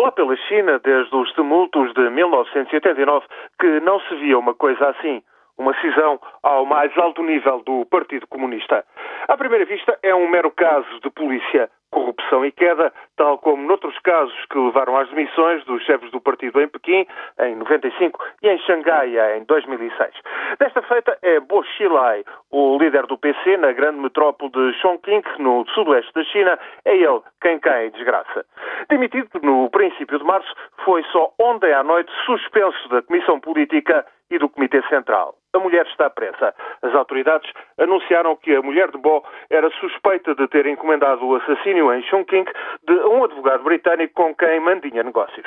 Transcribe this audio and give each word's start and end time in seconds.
Lá 0.00 0.10
pela 0.10 0.34
China, 0.48 0.78
desde 0.82 1.14
os 1.14 1.30
tumultos 1.34 1.92
de 1.92 2.08
1989, 2.08 3.26
que 3.60 3.80
não 3.80 4.00
se 4.00 4.14
via 4.14 4.38
uma 4.38 4.54
coisa 4.54 4.88
assim. 4.88 5.22
Uma 5.58 5.78
cisão 5.82 6.18
ao 6.42 6.64
mais 6.64 6.96
alto 6.96 7.22
nível 7.22 7.62
do 7.66 7.84
Partido 7.84 8.26
Comunista. 8.26 8.82
À 9.28 9.36
primeira 9.36 9.66
vista, 9.66 9.98
é 10.02 10.14
um 10.14 10.26
mero 10.26 10.50
caso 10.52 10.88
de 11.02 11.10
polícia 11.10 11.68
corrupção 11.90 12.44
e 12.44 12.52
queda, 12.52 12.92
tal 13.16 13.38
como 13.38 13.66
noutros 13.66 13.98
casos 14.00 14.34
que 14.50 14.58
levaram 14.58 14.96
às 14.96 15.08
demissões 15.10 15.64
dos 15.64 15.82
chefes 15.84 16.10
do 16.10 16.20
partido 16.20 16.60
em 16.60 16.68
Pequim, 16.68 17.06
em 17.40 17.56
95, 17.56 18.24
e 18.42 18.48
em 18.48 18.58
Xangai, 18.58 19.36
em 19.36 19.44
2006. 19.44 20.14
Desta 20.58 20.82
feita 20.82 21.18
é 21.22 21.40
Bo 21.40 21.62
Xilai, 21.64 22.24
o 22.50 22.78
líder 22.78 23.06
do 23.06 23.18
PC 23.18 23.56
na 23.56 23.72
grande 23.72 24.00
metrópole 24.00 24.50
de 24.50 24.72
Chongqing, 24.80 25.22
no 25.38 25.66
sudoeste 25.68 26.12
da 26.14 26.24
China, 26.24 26.58
é 26.84 26.96
ele 26.96 27.20
quem 27.40 27.58
cai 27.58 27.86
em 27.86 27.90
desgraça. 27.90 28.44
Demitido 28.88 29.28
no 29.42 29.68
princípio 29.70 30.18
de 30.18 30.24
março, 30.24 30.52
foi 30.84 31.02
só 31.12 31.32
ontem 31.38 31.72
à 31.72 31.82
noite 31.82 32.10
suspenso 32.24 32.88
da 32.88 33.02
Comissão 33.02 33.40
Política 33.40 34.06
e 34.30 34.38
do 34.38 34.48
Comitê 34.48 34.82
Central. 34.88 35.34
A 35.52 35.58
mulher 35.58 35.84
está 35.86 36.08
presa. 36.08 36.54
As 36.80 36.94
autoridades 36.94 37.50
anunciaram 37.76 38.36
que 38.36 38.54
a 38.54 38.62
mulher 38.62 38.90
de 38.90 38.98
Bo 38.98 39.24
era 39.50 39.68
suspeita 39.80 40.34
de 40.34 40.46
ter 40.46 40.64
encomendado 40.66 41.26
o 41.26 41.34
assassínio 41.34 41.92
em 41.92 42.02
Chongqing 42.02 42.44
de 42.86 42.94
um 43.08 43.24
advogado 43.24 43.64
britânico 43.64 44.14
com 44.14 44.34
quem 44.34 44.60
mandinha 44.60 45.02
negócios. 45.02 45.46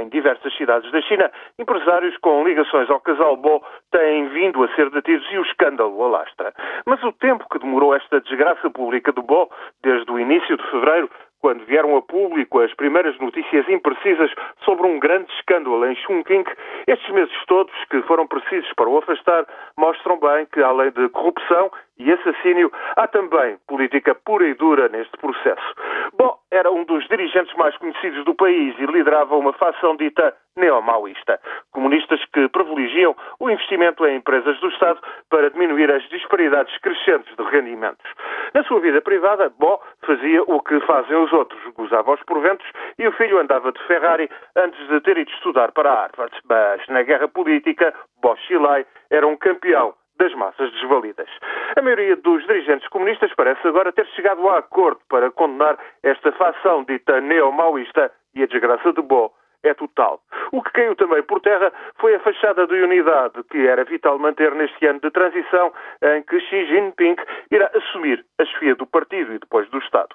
Em 0.00 0.08
diversas 0.08 0.56
cidades 0.56 0.90
da 0.90 1.02
China, 1.02 1.30
empresários 1.58 2.16
com 2.18 2.44
ligações 2.44 2.88
ao 2.88 3.00
casal 3.00 3.36
Bo 3.36 3.62
têm 3.90 4.28
vindo 4.28 4.64
a 4.64 4.74
ser 4.74 4.88
detidos 4.90 5.30
e 5.30 5.38
o 5.38 5.42
escândalo 5.42 6.02
alastra. 6.02 6.54
Mas 6.86 7.02
o 7.04 7.12
tempo 7.12 7.46
que 7.50 7.58
demorou 7.58 7.94
esta 7.94 8.20
desgraça 8.22 8.70
pública 8.70 9.12
de 9.12 9.20
Bo, 9.20 9.50
desde 9.82 10.10
o 10.10 10.18
início 10.18 10.56
de 10.56 10.70
fevereiro, 10.70 11.10
quando 11.46 11.64
vieram 11.64 11.96
a 11.96 12.02
público 12.02 12.58
as 12.58 12.74
primeiras 12.74 13.16
notícias 13.20 13.68
imprecisas 13.68 14.28
sobre 14.64 14.84
um 14.84 14.98
grande 14.98 15.32
escândalo 15.34 15.86
em 15.86 15.94
Chongqing, 15.94 16.42
estes 16.88 17.08
meses 17.14 17.32
todos 17.46 17.72
que 17.88 18.02
foram 18.02 18.26
precisos 18.26 18.68
para 18.74 18.88
o 18.88 18.98
afastar 18.98 19.46
mostram 19.78 20.18
bem 20.18 20.44
que, 20.52 20.60
além 20.60 20.90
de 20.90 21.08
corrupção 21.10 21.70
e 22.00 22.12
assassínio, 22.12 22.72
há 22.96 23.06
também 23.06 23.58
política 23.68 24.12
pura 24.12 24.48
e 24.48 24.54
dura 24.54 24.88
neste 24.88 25.16
processo. 25.18 25.74
Bom, 26.18 26.36
era 26.50 26.68
um 26.72 26.82
dos 26.82 27.06
dirigentes 27.06 27.54
mais 27.54 27.76
conhecidos 27.78 28.24
do 28.24 28.34
país 28.34 28.74
e 28.80 28.86
liderava 28.86 29.36
uma 29.36 29.52
facção 29.52 29.94
dita 29.94 30.34
neomaoísta. 30.56 31.38
Comunistas 31.96 32.22
que 32.26 32.46
privilegiam 32.50 33.16
o 33.40 33.48
investimento 33.48 34.06
em 34.06 34.16
empresas 34.16 34.60
do 34.60 34.68
Estado 34.68 35.00
para 35.30 35.48
diminuir 35.50 35.90
as 35.90 36.06
disparidades 36.10 36.76
crescentes 36.78 37.34
de 37.34 37.42
rendimentos. 37.44 38.04
Na 38.52 38.62
sua 38.64 38.80
vida 38.80 39.00
privada, 39.00 39.48
Bo 39.48 39.80
fazia 40.04 40.42
o 40.42 40.60
que 40.60 40.78
fazem 40.80 41.16
os 41.16 41.32
outros, 41.32 41.58
gozava 41.72 42.12
os 42.12 42.22
proventos 42.24 42.66
e 42.98 43.08
o 43.08 43.12
filho 43.12 43.38
andava 43.38 43.72
de 43.72 43.82
Ferrari 43.86 44.28
antes 44.56 44.86
de 44.88 45.00
ter 45.00 45.16
ido 45.16 45.30
estudar 45.30 45.72
para 45.72 45.90
Harvard. 45.90 46.36
Mas 46.46 46.86
na 46.88 47.02
guerra 47.02 47.28
política, 47.28 47.94
Bo 48.20 48.36
Xilai 48.46 48.84
era 49.10 49.26
um 49.26 49.36
campeão 49.36 49.94
das 50.18 50.34
massas 50.34 50.70
desvalidas. 50.72 51.28
A 51.78 51.80
maioria 51.80 52.16
dos 52.16 52.46
dirigentes 52.46 52.86
comunistas 52.88 53.32
parece 53.34 53.66
agora 53.66 53.90
ter 53.90 54.06
chegado 54.08 54.46
a 54.50 54.58
acordo 54.58 55.00
para 55.08 55.30
condenar 55.30 55.78
esta 56.02 56.30
facção 56.32 56.84
dita 56.84 57.22
neo-maoísta 57.22 58.12
e 58.34 58.42
a 58.42 58.46
desgraça 58.46 58.92
de 58.92 59.00
Bo 59.00 59.32
é 59.66 59.74
total. 59.74 60.20
O 60.52 60.62
que 60.62 60.72
caiu 60.72 60.94
também 60.94 61.22
por 61.22 61.40
terra 61.40 61.72
foi 61.98 62.14
a 62.14 62.20
fachada 62.20 62.66
de 62.66 62.74
unidade 62.74 63.42
que 63.50 63.66
era 63.66 63.84
vital 63.84 64.18
manter 64.18 64.54
neste 64.54 64.86
ano 64.86 65.00
de 65.00 65.10
transição 65.10 65.72
em 66.02 66.22
que 66.22 66.40
Xi 66.40 66.66
Jinping 66.66 67.16
irá 67.50 67.70
assumir 67.74 68.24
a 68.38 68.44
chefia 68.44 68.74
do 68.74 68.86
partido 68.86 69.34
e 69.34 69.38
depois 69.38 69.68
do 69.70 69.78
Estado. 69.78 70.14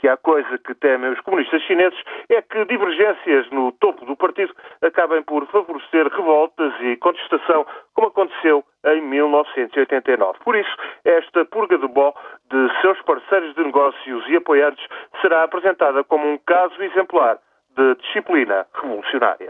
Se 0.00 0.08
há 0.08 0.16
coisa 0.16 0.58
que 0.58 0.74
temem 0.74 1.10
os 1.10 1.20
comunistas 1.20 1.62
chineses 1.62 1.98
é 2.28 2.42
que 2.42 2.64
divergências 2.64 3.48
no 3.50 3.72
topo 3.72 4.04
do 4.04 4.16
partido 4.16 4.54
acabem 4.82 5.22
por 5.22 5.46
favorecer 5.46 6.08
revoltas 6.08 6.72
e 6.80 6.96
contestação, 6.96 7.66
como 7.94 8.08
aconteceu 8.08 8.64
em 8.86 9.00
1989. 9.02 10.38
Por 10.44 10.56
isso, 10.56 10.76
esta 11.04 11.44
purga 11.44 11.78
de 11.78 11.88
bó 11.88 12.14
de 12.50 12.80
seus 12.80 13.00
parceiros 13.02 13.54
de 13.54 13.64
negócios 13.64 14.28
e 14.28 14.36
apoiantes 14.36 14.84
será 15.20 15.42
apresentada 15.42 16.02
como 16.04 16.26
um 16.26 16.38
caso 16.38 16.82
exemplar 16.82 17.38
de 17.78 17.94
disciplina 17.94 18.66
revolucionária. 18.74 19.46